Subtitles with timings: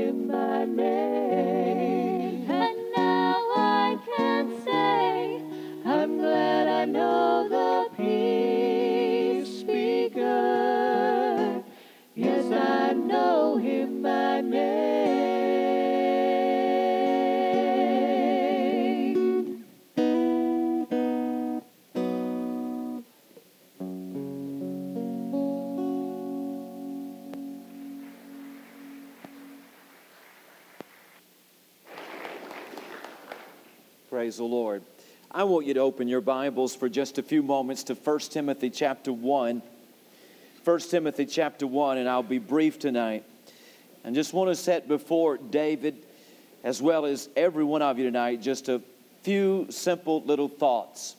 [0.00, 0.89] him by name.
[34.30, 34.84] Praise the Lord.
[35.28, 38.70] I want you to open your Bibles for just a few moments to 1 Timothy
[38.70, 39.60] chapter 1.
[40.62, 43.24] 1 Timothy chapter 1, and I'll be brief tonight.
[44.04, 45.96] And just want to set before David,
[46.62, 48.80] as well as every one of you tonight, just a
[49.22, 51.16] few simple little thoughts.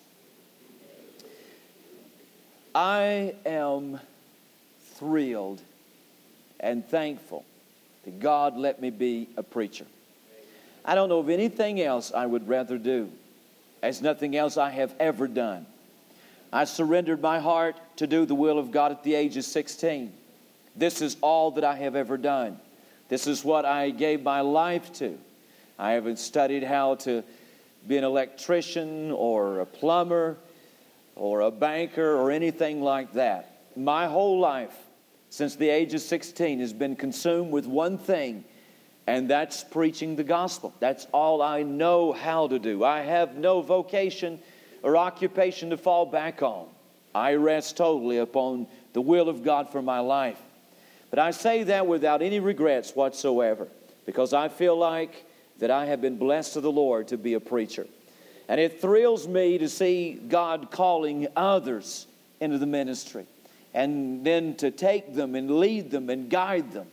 [2.74, 4.00] I am
[4.94, 5.62] thrilled
[6.62, 7.44] and thankful
[8.06, 9.86] that God let me be a preacher.
[10.84, 13.10] I don't know of anything else I would rather do,
[13.82, 15.66] as nothing else I have ever done.
[16.54, 20.12] I surrendered my heart to do the will of God at the age of 16.
[20.76, 22.60] This is all that I have ever done.
[23.10, 25.18] This is what I gave my life to.
[25.78, 27.24] I haven't studied how to
[27.88, 30.38] be an electrician or a plumber
[31.16, 33.62] or a banker or anything like that.
[33.76, 34.76] My whole life,
[35.30, 38.44] since the age of 16, has been consumed with one thing,
[39.12, 40.74] and that's preaching the gospel.
[40.80, 42.86] That's all I know how to do.
[42.86, 44.40] I have no vocation
[44.84, 46.68] or occupation to fall back on.
[47.14, 50.40] I rest totally upon the will of God for my life.
[51.10, 53.68] But I say that without any regrets whatsoever
[54.06, 55.26] because I feel like
[55.60, 57.88] that I have been blessed of the Lord to be a preacher.
[58.48, 62.08] And it thrills me to see God calling others
[62.40, 63.26] into the ministry
[63.74, 66.88] and then to take them and lead them and guide them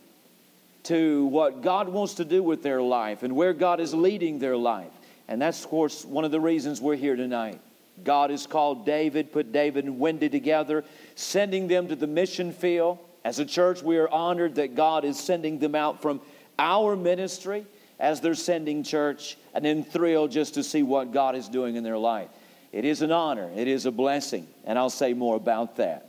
[0.89, 4.57] to what God wants to do with their life and where God is leading their
[4.57, 4.91] life.
[5.27, 7.61] And that's, of course, one of the reasons we're here tonight.
[8.03, 10.83] God has called David, put David and Wendy together,
[11.13, 12.97] sending them to the mission field.
[13.23, 16.21] As a church, we are honored that God is sending them out from
[16.57, 17.67] our ministry
[17.99, 21.83] as they're sending church, and then thrilled just to see what God is doing in
[21.83, 22.29] their life.
[22.71, 26.08] It is an honor, it is a blessing, and I'll say more about that.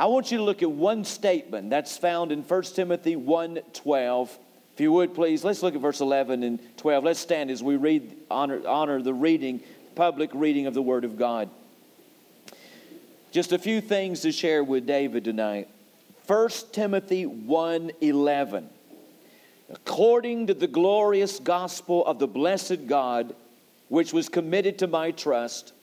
[0.00, 4.38] I want you to look at one statement that's found in 1 Timothy 1:12.
[4.72, 7.04] If you would please, let's look at verse 11 and 12.
[7.04, 9.60] Let's stand as we read honor, honor the reading,
[9.94, 11.50] public reading of the word of God.
[13.30, 15.68] Just a few things to share with David tonight.
[16.26, 18.70] 1 Timothy 1:11.
[19.68, 23.34] According to the glorious gospel of the blessed God,
[23.90, 25.74] which was committed to my trust,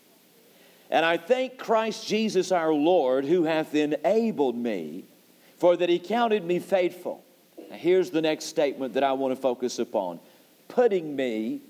[0.90, 5.06] and I thank Christ Jesus our Lord, who hath enabled me,
[5.58, 7.24] for that he counted me faithful.
[7.70, 10.20] Now, here's the next statement that I want to focus upon
[10.68, 11.62] putting me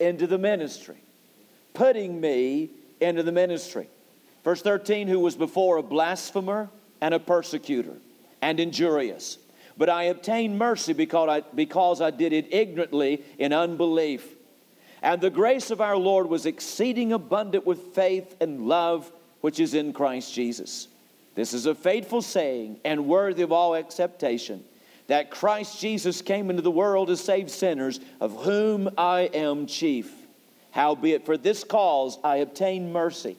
[0.00, 0.96] into the ministry.
[1.74, 3.88] Putting me into the ministry.
[4.44, 7.94] Verse 13, who was before a blasphemer and a persecutor
[8.40, 9.38] and injurious.
[9.76, 14.35] But I obtained mercy because I, because I did it ignorantly in unbelief.
[15.02, 19.74] And the grace of our Lord was exceeding abundant with faith and love which is
[19.74, 20.88] in Christ Jesus.
[21.34, 24.64] This is a faithful saying and worthy of all acceptation
[25.06, 30.12] that Christ Jesus came into the world to save sinners, of whom I am chief.
[30.72, 33.36] Howbeit, for this cause I obtained mercy,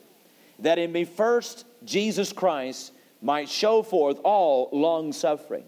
[0.60, 5.64] that in me first Jesus Christ might show forth all long suffering,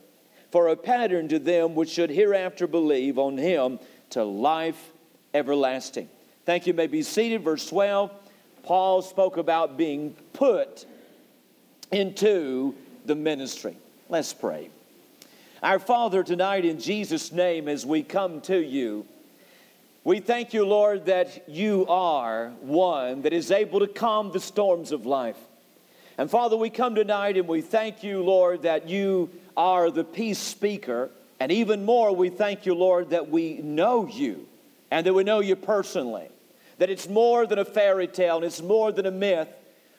[0.51, 3.79] for a pattern to them which should hereafter believe on him
[4.11, 4.93] to life
[5.35, 6.09] everlasting.
[6.45, 6.73] Thank you.
[6.73, 7.43] you may be seated.
[7.43, 8.11] Verse 12.
[8.63, 10.85] Paul spoke about being put
[11.91, 12.75] into
[13.07, 13.77] the ministry.
[14.09, 14.71] Let's pray.
[15.63, 19.07] Our Father, tonight in Jesus' name, as we come to you,
[20.05, 24.93] we thank you, Lord, that you are one that is able to calm the storms
[24.93, 25.37] of life.
[26.17, 30.39] And Father, we come tonight and we thank you, Lord, that you are the peace
[30.39, 31.11] speaker.
[31.39, 34.47] And even more, we thank you, Lord, that we know you
[34.91, 36.29] and that we know you personally.
[36.79, 39.49] That it's more than a fairy tale and it's more than a myth,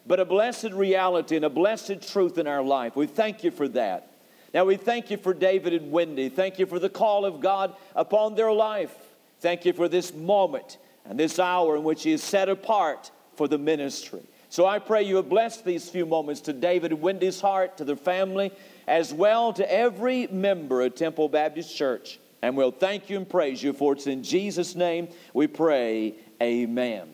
[0.07, 2.95] but a blessed reality and a blessed truth in our life.
[2.95, 4.07] We thank you for that.
[4.53, 6.27] Now, we thank you for David and Wendy.
[6.27, 8.93] Thank you for the call of God upon their life.
[9.39, 13.47] Thank you for this moment and this hour in which He is set apart for
[13.47, 14.21] the ministry.
[14.49, 17.85] So I pray you have blessed these few moments to David and Wendy's heart, to
[17.85, 18.51] their family,
[18.85, 22.19] as well to every member of Temple Baptist Church.
[22.41, 26.15] And we'll thank you and praise you for it's in Jesus' name we pray.
[26.41, 27.13] Amen.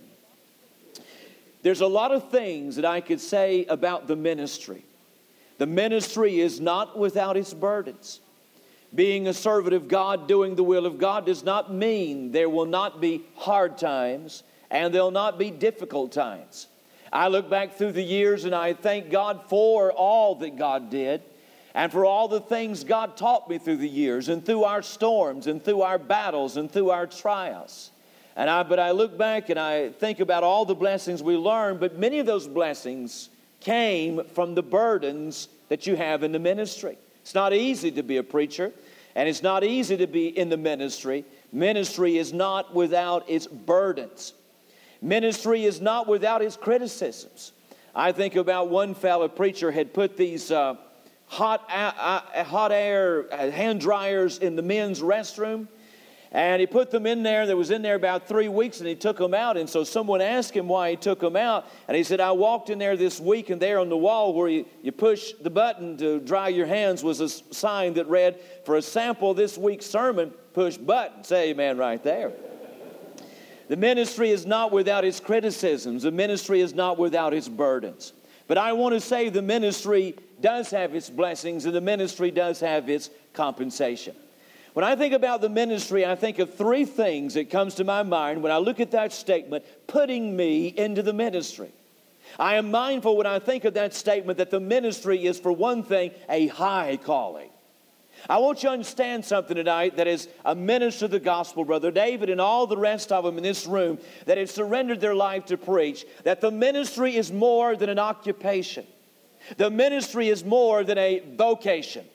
[1.63, 4.85] There's a lot of things that I could say about the ministry.
[5.57, 8.21] The ministry is not without its burdens.
[8.95, 12.65] Being a servant of God, doing the will of God, does not mean there will
[12.65, 16.67] not be hard times and there'll not be difficult times.
[17.11, 21.21] I look back through the years and I thank God for all that God did
[21.77, 25.45] and for all the things God taught me through the years and through our storms
[25.45, 27.91] and through our battles and through our trials.
[28.35, 31.79] And I, but I look back and I think about all the blessings we learned,
[31.79, 33.29] but many of those blessings
[33.59, 36.97] came from the burdens that you have in the ministry.
[37.21, 38.73] It's not easy to be a preacher,
[39.15, 41.25] and it's not easy to be in the ministry.
[41.51, 44.33] Ministry is not without its burdens.
[44.99, 47.51] Ministry is not without its criticisms.
[47.93, 50.77] I think about one fellow preacher had put these uh,
[51.27, 55.67] hot, uh, hot air uh, hand dryers in the men's restroom.
[56.31, 57.45] And he put them in there.
[57.45, 59.55] that was in there about three weeks, and he took them out.
[59.55, 62.69] And so someone asked him why he took them out, and he said, "I walked
[62.69, 65.95] in there this week, and there on the wall where you, you push the button
[65.97, 70.33] to dry your hands was a sign that read, "For a sample this week's sermon,
[70.53, 72.33] push button." Say Amen right there.
[73.69, 78.11] The ministry is not without its criticisms, the ministry is not without its burdens.
[78.47, 82.59] But I want to say the ministry does have its blessings and the ministry does
[82.59, 84.15] have its compensation.
[84.73, 88.03] When I think about the ministry, I think of three things that comes to my
[88.03, 91.71] mind when I look at that statement, putting me into the ministry.
[92.37, 95.81] I am mindful when I think of that statement that the ministry is, for one
[95.81, 97.49] thing, a high calling.
[98.29, 101.91] I want you to understand something tonight that is a minister of the gospel, Brother
[101.91, 105.45] David, and all the rest of them in this room that have surrendered their life
[105.45, 108.85] to preach, that the ministry is more than an occupation.
[109.57, 112.05] The ministry is more than a vocation.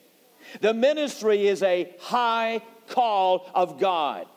[0.61, 4.27] The ministry is a high call of God.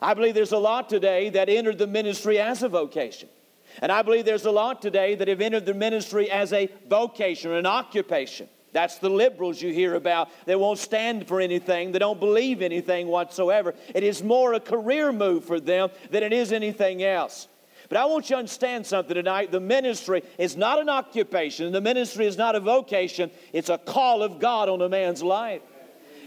[0.00, 3.28] I believe there's a lot today that entered the ministry as a vocation.
[3.82, 7.52] And I believe there's a lot today that have entered the ministry as a vocation,
[7.52, 8.48] an occupation.
[8.72, 10.28] That's the liberals you hear about.
[10.44, 11.92] They won't stand for anything.
[11.92, 13.74] They don't believe anything whatsoever.
[13.94, 17.48] It is more a career move for them than it is anything else.
[17.88, 19.52] But I want you to understand something tonight.
[19.52, 24.22] The ministry is not an occupation, the ministry is not a vocation, it's a call
[24.22, 25.62] of God on a man's life.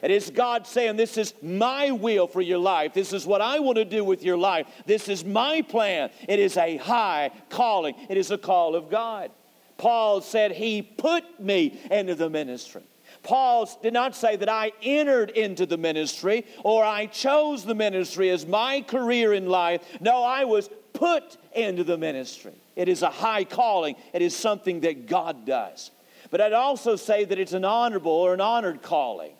[0.01, 2.93] It is God saying, This is my will for your life.
[2.93, 4.67] This is what I want to do with your life.
[4.85, 6.09] This is my plan.
[6.27, 9.31] It is a high calling, it is a call of God.
[9.77, 12.83] Paul said, He put me into the ministry.
[13.23, 18.29] Paul did not say that I entered into the ministry or I chose the ministry
[18.29, 19.81] as my career in life.
[19.99, 22.51] No, I was put into the ministry.
[22.75, 25.91] It is a high calling, it is something that God does.
[26.29, 29.31] But I'd also say that it's an honorable or an honored calling.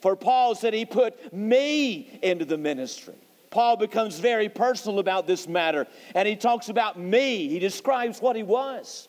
[0.00, 3.16] For Paul said he put me into the ministry.
[3.50, 7.48] Paul becomes very personal about this matter and he talks about me.
[7.48, 9.08] He describes what he was.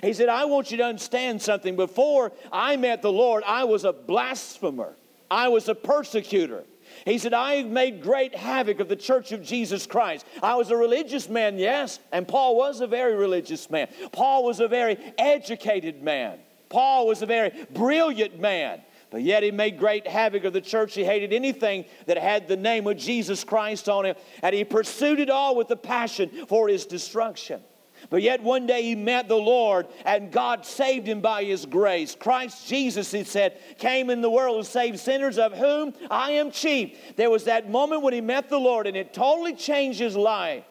[0.00, 1.74] He said, I want you to understand something.
[1.74, 4.94] Before I met the Lord, I was a blasphemer,
[5.28, 6.62] I was a persecutor.
[7.08, 10.26] He said, I made great havoc of the church of Jesus Christ.
[10.42, 13.88] I was a religious man, yes, and Paul was a very religious man.
[14.12, 16.38] Paul was a very educated man.
[16.68, 18.82] Paul was a very brilliant man.
[19.10, 20.94] But yet he made great havoc of the church.
[20.94, 25.18] He hated anything that had the name of Jesus Christ on it, and he pursued
[25.18, 27.62] it all with a passion for his destruction.
[28.10, 32.14] But yet one day he met the Lord and God saved him by his grace.
[32.14, 36.50] Christ Jesus, he said, came in the world to save sinners of whom I am
[36.50, 37.16] chief.
[37.16, 40.64] There was that moment when he met the Lord and it totally changed his life.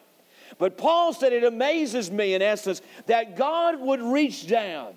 [0.58, 4.94] But Paul said, It amazes me, in essence, that God would reach down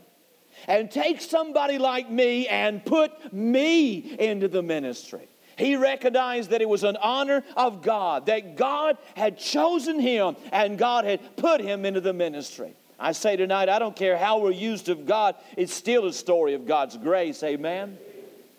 [0.67, 5.27] and take somebody like me and put me into the ministry.
[5.61, 10.75] He recognized that it was an honor of God, that God had chosen him and
[10.75, 12.73] God had put him into the ministry.
[12.99, 16.55] I say tonight, I don't care how we're used of God, it's still a story
[16.55, 17.99] of God's grace, amen?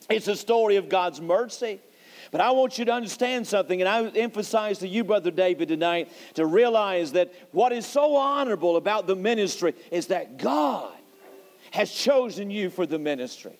[0.08, 1.80] It's a story of God's mercy.
[2.30, 6.08] But I want you to understand something, and I emphasize to you, Brother David, tonight,
[6.34, 10.94] to realize that what is so honorable about the ministry is that God
[11.72, 13.58] has chosen you for the ministry.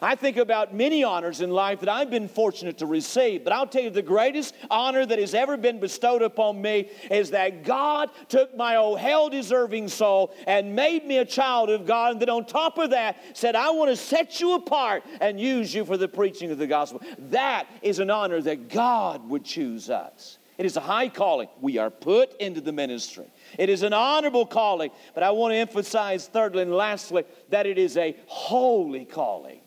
[0.00, 3.66] I think about many honors in life that I've been fortunate to receive, but I'll
[3.66, 8.10] tell you the greatest honor that has ever been bestowed upon me is that God
[8.28, 12.30] took my old hell deserving soul and made me a child of God, and then
[12.30, 15.96] on top of that, said, I want to set you apart and use you for
[15.96, 17.00] the preaching of the gospel.
[17.30, 20.38] That is an honor that God would choose us.
[20.58, 21.48] It is a high calling.
[21.60, 23.26] We are put into the ministry.
[23.56, 27.78] It is an honorable calling, but I want to emphasize, thirdly and lastly, that it
[27.78, 29.60] is a holy calling.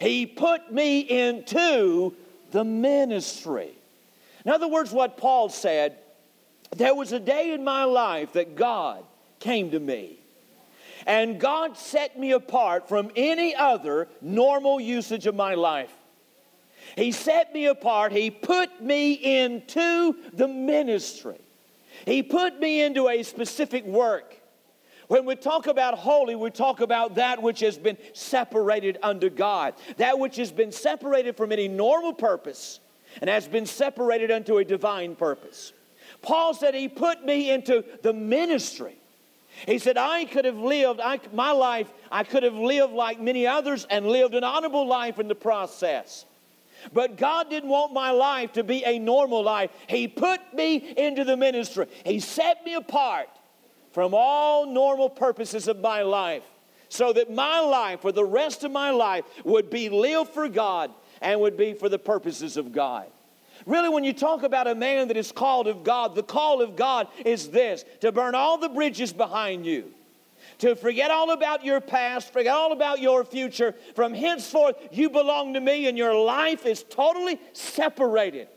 [0.00, 2.14] He put me into
[2.50, 3.70] the ministry.
[4.44, 5.96] In other words, what Paul said,
[6.76, 9.04] there was a day in my life that God
[9.40, 10.18] came to me.
[11.06, 15.92] And God set me apart from any other normal usage of my life.
[16.96, 18.12] He set me apart.
[18.12, 21.40] He put me into the ministry.
[22.04, 24.35] He put me into a specific work.
[25.08, 29.74] When we talk about holy, we talk about that which has been separated unto God,
[29.98, 32.80] that which has been separated from any normal purpose
[33.20, 35.72] and has been separated unto a divine purpose.
[36.22, 38.96] Paul said he put me into the ministry.
[39.64, 43.46] He said, I could have lived, I, my life, I could have lived like many
[43.46, 46.26] others and lived an honorable life in the process.
[46.92, 49.70] But God didn't want my life to be a normal life.
[49.86, 53.28] He put me into the ministry, He set me apart
[53.96, 56.42] from all normal purposes of my life
[56.90, 60.90] so that my life, for the rest of my life, would be lived for God
[61.22, 63.06] and would be for the purposes of God.
[63.64, 66.76] Really, when you talk about a man that is called of God, the call of
[66.76, 69.90] God is this to burn all the bridges behind you,
[70.58, 73.74] to forget all about your past, forget all about your future.
[73.94, 78.48] From henceforth, you belong to me, and your life is totally separated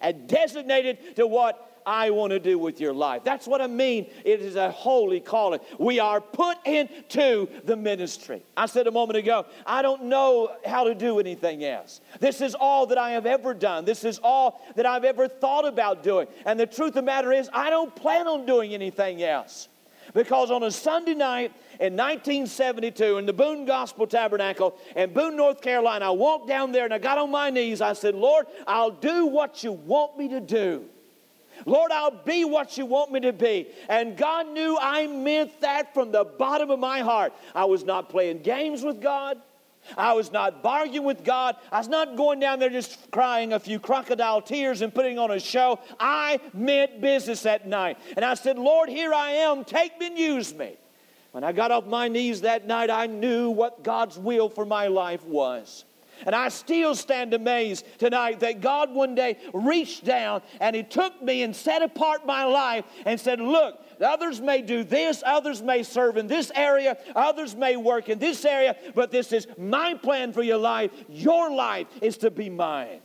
[0.00, 3.24] and designated to what I want to do with your life.
[3.24, 4.06] That's what I mean.
[4.24, 5.60] It is a holy calling.
[5.78, 8.42] We are put into the ministry.
[8.56, 12.00] I said a moment ago, I don't know how to do anything else.
[12.18, 13.84] This is all that I have ever done.
[13.84, 16.28] This is all that I've ever thought about doing.
[16.44, 19.68] And the truth of the matter is, I don't plan on doing anything else.
[20.12, 25.62] Because on a Sunday night in 1972 in the Boone Gospel Tabernacle in Boone, North
[25.62, 27.80] Carolina, I walked down there and I got on my knees.
[27.80, 30.84] I said, Lord, I'll do what you want me to do.
[31.66, 33.66] Lord, I'll be what you want me to be.
[33.88, 37.32] And God knew I meant that from the bottom of my heart.
[37.54, 39.38] I was not playing games with God.
[39.96, 41.56] I was not bargaining with God.
[41.72, 45.30] I was not going down there just crying a few crocodile tears and putting on
[45.30, 45.80] a show.
[45.98, 47.98] I meant business that night.
[48.16, 49.64] And I said, Lord, here I am.
[49.64, 50.76] Take me and use me.
[51.32, 54.88] When I got off my knees that night, I knew what God's will for my
[54.88, 55.84] life was.
[56.26, 61.22] And I still stand amazed tonight that God one day reached down and He took
[61.22, 65.82] me and set apart my life and said, Look, others may do this, others may
[65.82, 70.32] serve in this area, others may work in this area, but this is my plan
[70.32, 70.90] for your life.
[71.08, 73.00] Your life is to be mine.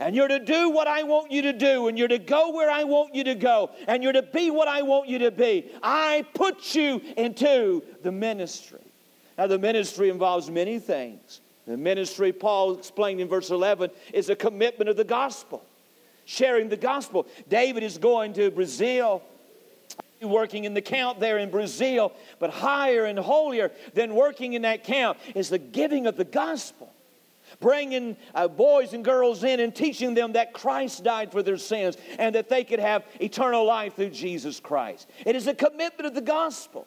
[0.00, 2.70] And you're to do what I want you to do, and you're to go where
[2.70, 5.70] I want you to go, and you're to be what I want you to be.
[5.82, 8.80] I put you into the ministry.
[9.36, 11.42] Now, the ministry involves many things.
[11.66, 15.62] The ministry, Paul explained in verse 11, is a commitment of the gospel,
[16.24, 17.26] sharing the gospel.
[17.50, 19.22] David is going to Brazil
[20.22, 24.84] working in the camp there in Brazil, but higher and holier than working in that
[24.84, 26.90] camp is the giving of the gospel.
[27.58, 31.96] Bringing uh, boys and girls in and teaching them that Christ died for their sins
[32.18, 35.08] and that they could have eternal life through Jesus Christ.
[35.26, 36.86] It is a commitment of the gospel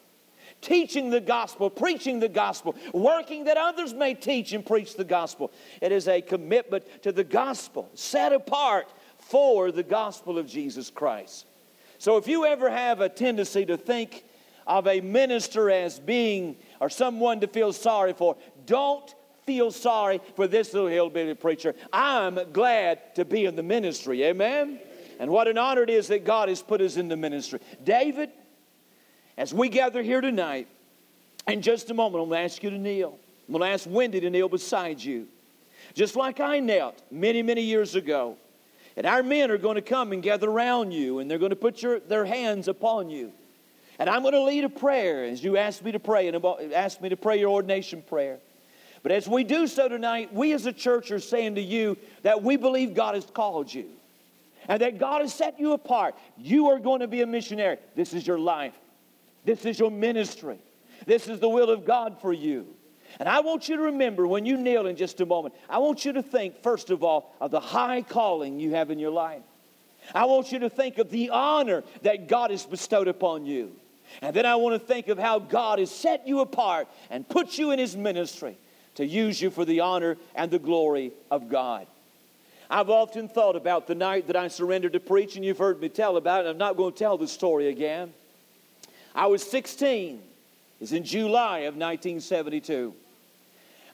[0.61, 5.51] teaching the gospel, preaching the gospel, working that others may teach and preach the gospel.
[5.81, 8.87] It is a commitment to the gospel, set apart
[9.19, 11.45] for the gospel of Jesus Christ.
[11.97, 14.25] So if you ever have a tendency to think
[14.65, 19.13] of a minister as being or someone to feel sorry for, don't
[19.45, 21.75] feel sorry for this little hillbilly preacher.
[21.91, 24.23] I'm glad to be in the ministry.
[24.23, 24.79] Amen?
[25.19, 27.59] And what an honor it is that God has put us in the ministry.
[27.83, 28.31] David,
[29.37, 30.67] as we gather here tonight,
[31.47, 33.17] in just a moment, I'm going to ask you to kneel.
[33.47, 35.27] I'm going to ask Wendy to kneel beside you.
[35.93, 38.37] Just like I knelt many, many years ago.
[38.95, 41.55] And our men are going to come and gather around you, and they're going to
[41.55, 43.33] put your, their hands upon you.
[43.99, 47.01] And I'm going to lead a prayer as you ask me to pray and ask
[47.01, 48.39] me to pray your ordination prayer.
[49.03, 52.41] But as we do so tonight, we as a church are saying to you that
[52.41, 53.85] we believe God has called you
[54.69, 56.15] and that God has set you apart.
[56.37, 57.77] You are going to be a missionary.
[57.95, 58.73] This is your life.
[59.43, 60.57] This is your ministry.
[61.05, 62.65] This is the will of God for you.
[63.19, 66.05] And I want you to remember when you kneel in just a moment, I want
[66.05, 69.43] you to think, first of all, of the high calling you have in your life.
[70.15, 73.73] I want you to think of the honor that God has bestowed upon you.
[74.21, 77.57] And then I want to think of how God has set you apart and put
[77.57, 78.57] you in His ministry
[78.95, 81.87] to use you for the honor and the glory of God.
[82.69, 85.89] I've often thought about the night that I surrendered to preach, and you've heard me
[85.89, 86.49] tell about it.
[86.49, 88.13] I'm not going to tell the story again.
[89.13, 90.21] I was 16.
[90.81, 92.93] It's in July of 1972.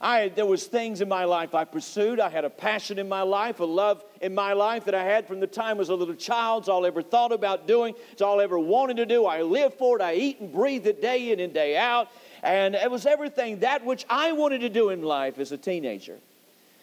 [0.00, 2.20] I there was things in my life I pursued.
[2.20, 5.26] I had a passion in my life, a love in my life that I had
[5.26, 6.62] from the time I was a little child.
[6.62, 7.94] It's all I ever thought about doing.
[8.12, 9.26] It's all I ever wanted to do.
[9.26, 10.02] I live for it.
[10.02, 12.08] I eat and breathe it day in and day out.
[12.42, 16.18] And it was everything that which I wanted to do in life as a teenager.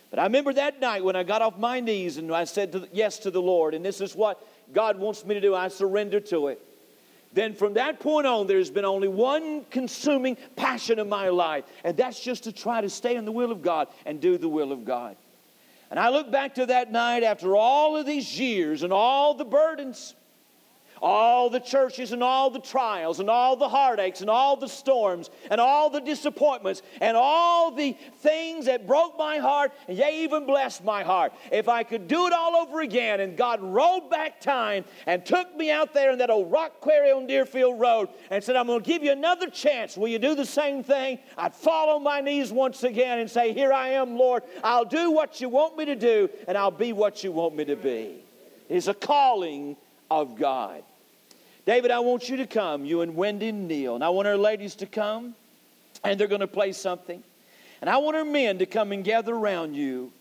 [0.10, 2.88] But I remember that night when I got off my knees and I said to,
[2.94, 5.54] yes to the Lord, and this is what God wants me to do.
[5.54, 6.62] I surrender to it
[7.38, 11.96] then from that point on, there's been only one consuming passion in my life, and
[11.96, 14.72] that's just to try to stay in the will of God and do the will
[14.72, 15.16] of God.
[15.92, 19.46] And I look back to that night after all of these years and all the
[19.46, 20.16] burdens
[21.01, 25.30] all the churches and all the trials and all the heartaches and all the storms
[25.50, 30.46] and all the disappointments and all the things that broke my heart and yea, even
[30.46, 31.34] blessed my heart.
[31.51, 35.56] If I could do it all over again and God rolled back time and took
[35.56, 38.82] me out there in that old rock quarry on Deerfield Road and said, I'm going
[38.82, 39.98] to give you another chance.
[39.98, 41.20] Will you do the same thing?
[41.38, 44.44] I'd fall on my knees once again and say, Here I am, Lord.
[44.63, 47.66] I'll do what you want me to do and I'll be what you want me
[47.66, 48.24] to be.
[48.70, 49.77] It's a calling
[50.10, 50.84] of God.
[51.66, 53.96] David, I want you to come, you and Wendy and kneel.
[53.96, 55.36] And I want our ladies to come,
[56.04, 57.22] and they're going to play something.
[57.82, 60.12] And I want our men to come and gather around you.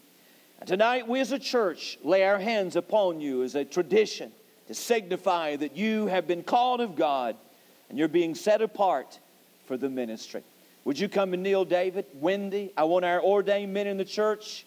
[0.59, 4.33] And tonight, we as a church lay our hands upon you as a tradition
[4.67, 7.37] to signify that you have been called of God
[7.89, 9.19] and you're being set apart
[9.67, 10.43] for the ministry.
[10.85, 12.73] Would you come and kneel, David, Wendy?
[12.77, 14.67] I want our ordained men in the church,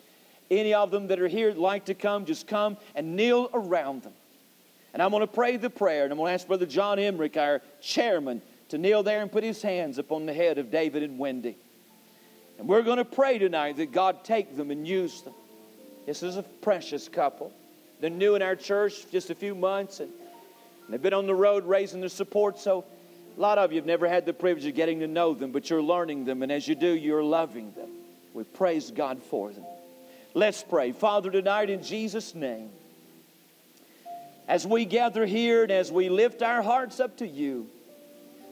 [0.52, 4.14] any of them that are here like to come, just come and kneel around them.
[4.94, 7.38] And I'm going to pray the prayer, and I'm going to ask Brother John Emmerich,
[7.38, 11.20] our chairman, to kneel there and put his hands upon the head of David and
[11.20, 11.58] Wendy.
[12.58, 15.34] And we're going to pray tonight that God take them and use them.
[16.06, 17.54] This is a precious couple.
[18.00, 20.12] They're new in our church, just a few months, and
[20.90, 22.58] they've been on the road raising their support.
[22.60, 22.84] So
[23.38, 25.70] a lot of you have never had the privilege of getting to know them, but
[25.70, 27.90] you're learning them, and as you do, you're loving them.
[28.34, 29.66] We praise God for them.
[30.34, 30.92] Let's pray.
[30.92, 32.70] Father, tonight in Jesus' name,
[34.50, 37.70] as we gather here and as we lift our hearts up to you,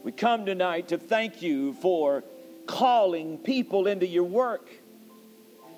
[0.04, 2.24] we come tonight to thank you for
[2.68, 4.70] calling people into your work.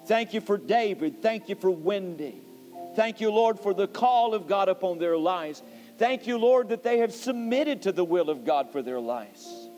[0.07, 1.21] Thank you for David.
[1.21, 2.35] Thank you for Wendy.
[2.97, 5.63] Thank you, Lord, for the call of God upon their lives.
[5.97, 9.69] Thank you, Lord, that they have submitted to the will of God for their lives.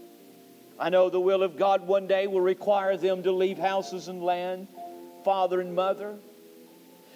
[0.80, 4.24] I know the will of God one day will require them to leave houses and
[4.24, 4.68] land,
[5.24, 6.16] father and mother,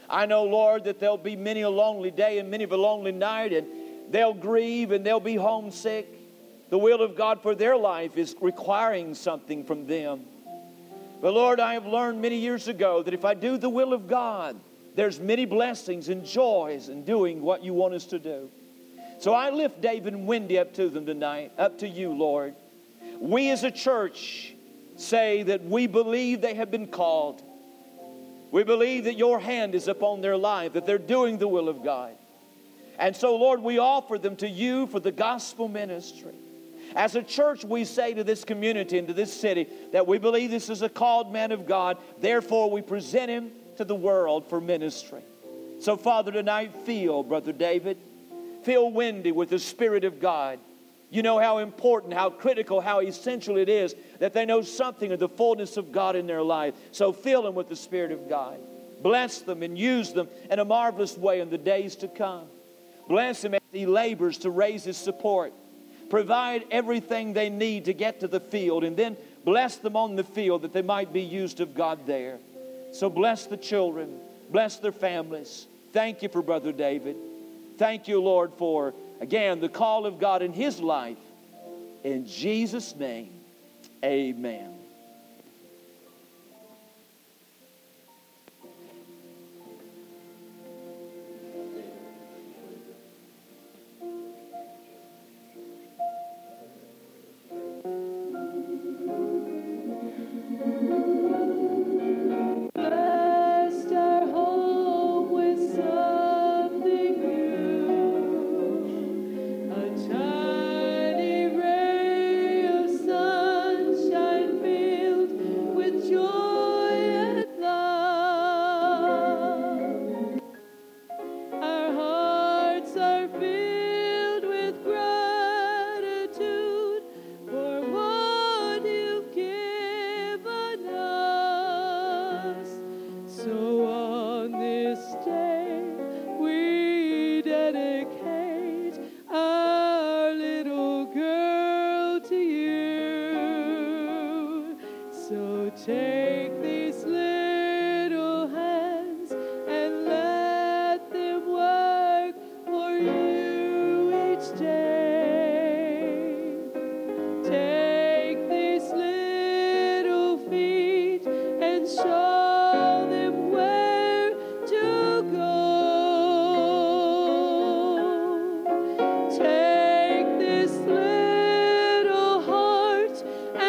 [0.10, 3.12] I know, Lord, that there'll be many a lonely day and many of a lonely
[3.12, 3.68] night, and
[4.10, 6.08] they'll grieve and they'll be homesick.
[6.70, 10.25] The will of God for their life is requiring something from them.
[11.22, 14.08] But Lord, I have learned many years ago that if I do the will of
[14.08, 14.60] God,
[14.96, 18.50] there's many blessings and joys in doing what you want us to do.
[19.20, 22.56] So I lift David and Wendy up to them tonight, up to you, Lord.
[23.20, 24.53] We as a church
[24.98, 27.42] say that we believe they have been called.
[28.55, 31.83] We believe that your hand is upon their life, that they're doing the will of
[31.83, 32.13] God.
[32.98, 36.31] And so, Lord, we offer them to you for the gospel ministry.
[36.96, 40.51] As a church, we say to this community and to this city that we believe
[40.51, 41.98] this is a called man of God.
[42.22, 45.24] Therefore, we present him to the world for ministry.
[45.81, 47.98] So, Father, tonight, feel, Brother David,
[48.63, 50.59] feel Wendy with the Spirit of God.
[51.16, 55.20] You know how important, how critical, how essential it is that they know something of
[55.20, 56.74] the fullness of God in their life.
[56.92, 58.60] So fill them with the Spirit of God.
[59.01, 62.48] Bless them and use them in a marvelous way in the days to come.
[63.08, 65.54] Bless him as he labors to raise his support.
[66.10, 70.24] Provide everything they need to get to the field, and then bless them on the
[70.25, 72.40] field that they might be used of God there.
[72.92, 75.66] So bless the children, bless their families.
[75.94, 77.16] Thank you for Brother David.
[77.78, 81.18] Thank you, Lord, for Again, the call of God in his life.
[82.04, 83.32] In Jesus' name,
[84.04, 84.75] amen.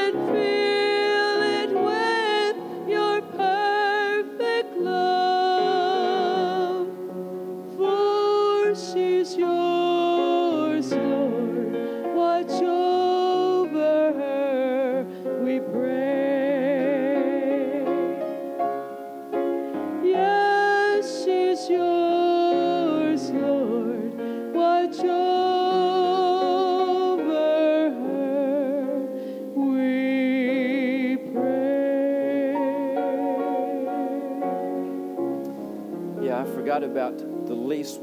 [0.06, 0.55] and fear.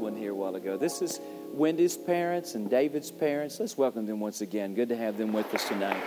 [0.04, 0.76] One here a while ago.
[0.76, 1.18] This is
[1.54, 3.58] Wendy's parents and David's parents.
[3.58, 4.74] Let's welcome them once again.
[4.74, 6.02] Good to have them with us tonight.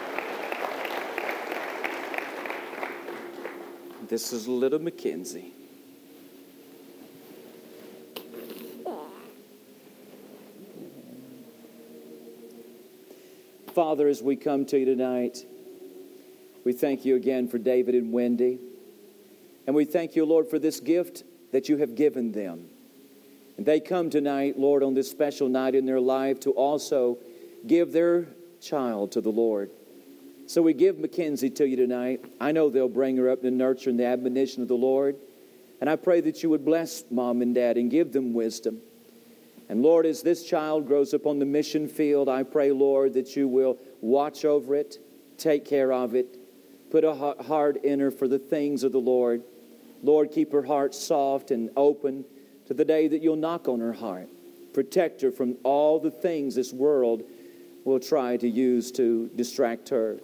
[4.07, 5.51] This is little Mackenzie.
[13.73, 15.43] Father, as we come to you tonight,
[16.63, 18.59] we thank you again for David and Wendy.
[19.65, 22.69] And we thank you, Lord, for this gift that you have given them.
[23.57, 27.17] And they come tonight, Lord, on this special night in their life to also
[27.65, 28.27] give their
[28.61, 29.71] child to the Lord.
[30.45, 32.23] So we give Mackenzie to you tonight.
[32.39, 35.17] I know they'll bring her up to nurture and the admonition of the Lord.
[35.81, 38.79] And I pray that you would bless mom and dad and give them wisdom.
[39.69, 43.35] And Lord, as this child grows up on the mission field, I pray, Lord, that
[43.35, 44.97] you will watch over it,
[45.37, 46.37] take care of it,
[46.89, 49.43] put a heart in her for the things of the Lord.
[50.01, 52.23] Lord, keep her heart soft and open
[52.67, 54.27] to the day that you'll knock on her heart.
[54.73, 57.23] Protect her from all the things this world
[57.83, 60.19] will try to use to distract her.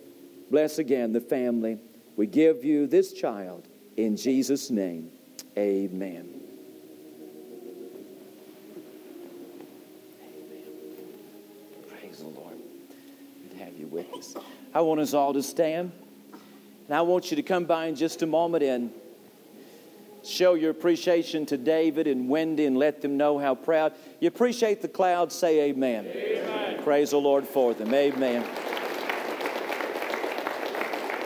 [0.52, 1.80] Bless again the family.
[2.16, 5.10] We give you this child in Jesus' name.
[5.58, 6.42] Amen.
[13.92, 14.36] With us.
[14.74, 15.92] I want us all to stand.
[16.88, 18.92] And I want you to come by in just a moment and
[20.24, 24.82] show your appreciation to David and Wendy and let them know how proud you appreciate
[24.82, 25.32] the cloud.
[25.32, 26.06] Say amen.
[26.06, 26.84] amen.
[26.84, 27.94] Praise the Lord for them.
[27.94, 28.46] Amen.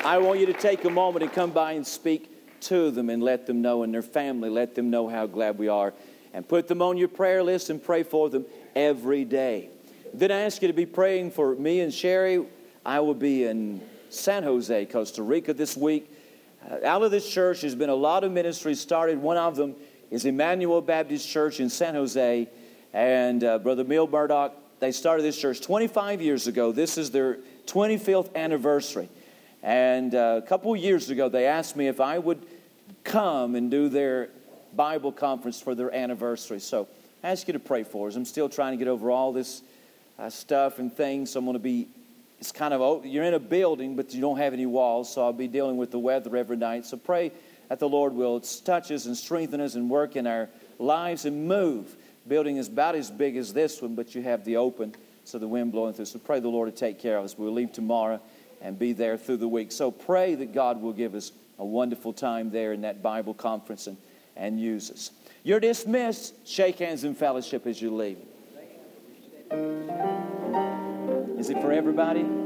[0.03, 2.31] I want you to take a moment and come by and speak
[2.61, 5.67] to them and let them know and their family, let them know how glad we
[5.67, 5.93] are.
[6.33, 9.69] And put them on your prayer list and pray for them every day.
[10.13, 12.45] Then I ask you to be praying for me and Sherry.
[12.85, 16.09] I will be in San Jose, Costa Rica this week
[16.83, 19.17] out of this church, there's been a lot of ministries started.
[19.17, 19.75] One of them
[20.11, 22.47] is Emmanuel Baptist Church in San Jose.
[22.93, 26.71] And uh, Brother Mill Murdoch, they started this church 25 years ago.
[26.71, 29.09] This is their 25th anniversary.
[29.63, 32.45] And uh, a couple of years ago, they asked me if I would
[33.03, 34.29] come and do their
[34.75, 36.59] Bible conference for their anniversary.
[36.59, 36.87] So
[37.23, 38.15] I ask you to pray for us.
[38.15, 39.61] I'm still trying to get over all this
[40.19, 41.31] uh, stuff and things.
[41.31, 41.87] So I'm going to be
[42.39, 45.33] it's kind of you're in a building but you don't have any walls so i'll
[45.33, 46.85] be dealing with the weather every night.
[46.85, 47.31] So pray
[47.69, 51.47] that the lord will touch us and strengthen us and work in our lives and
[51.47, 51.95] move.
[52.27, 55.47] Building is about as big as this one but you have the open so the
[55.47, 56.05] wind blowing through.
[56.05, 57.37] So pray the lord to take care of us.
[57.37, 58.21] We'll leave tomorrow
[58.61, 59.71] and be there through the week.
[59.71, 63.87] So pray that god will give us a wonderful time there in that bible conference
[63.87, 63.97] and,
[64.35, 65.11] and use us.
[65.43, 66.47] You're dismissed.
[66.47, 68.17] Shake hands in fellowship as you leave
[71.49, 72.36] is it for everybody?